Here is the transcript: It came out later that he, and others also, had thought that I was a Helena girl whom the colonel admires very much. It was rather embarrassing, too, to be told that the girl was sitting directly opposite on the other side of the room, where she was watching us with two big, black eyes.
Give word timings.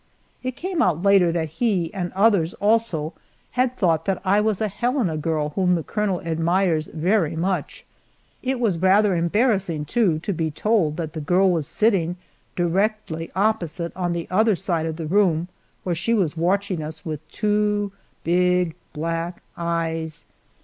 It 0.41 0.55
came 0.55 0.81
out 0.81 1.03
later 1.03 1.31
that 1.31 1.47
he, 1.61 1.93
and 1.93 2.11
others 2.13 2.55
also, 2.55 3.13
had 3.51 3.77
thought 3.77 4.05
that 4.05 4.19
I 4.25 4.41
was 4.41 4.59
a 4.59 4.67
Helena 4.67 5.15
girl 5.15 5.49
whom 5.49 5.75
the 5.75 5.83
colonel 5.83 6.19
admires 6.21 6.87
very 6.87 7.35
much. 7.35 7.85
It 8.41 8.59
was 8.59 8.79
rather 8.79 9.15
embarrassing, 9.15 9.85
too, 9.85 10.17
to 10.17 10.33
be 10.33 10.49
told 10.49 10.97
that 10.97 11.13
the 11.13 11.21
girl 11.21 11.51
was 11.51 11.67
sitting 11.67 12.15
directly 12.55 13.29
opposite 13.35 13.95
on 13.95 14.13
the 14.13 14.25
other 14.31 14.55
side 14.55 14.87
of 14.87 14.95
the 14.95 15.05
room, 15.05 15.49
where 15.83 15.93
she 15.93 16.15
was 16.15 16.35
watching 16.35 16.81
us 16.81 17.05
with 17.05 17.19
two 17.31 17.91
big, 18.23 18.73
black 18.93 19.43
eyes. 19.55 20.25